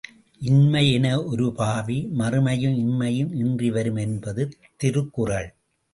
இன்மை 0.41 0.81
யெனஒரு 0.87 1.47
பாவி 1.51 1.97
மறுமையும் 2.17 2.75
இம்மையும் 2.77 3.31
இன்றி 3.33 3.69
வரும் 3.71 3.95
என்பது 3.95 4.45
திருக்குறள். 4.77 5.49